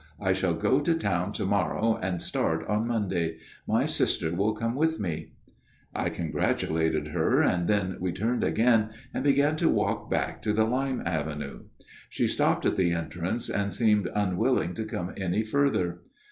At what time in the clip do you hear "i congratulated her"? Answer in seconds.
5.93-7.43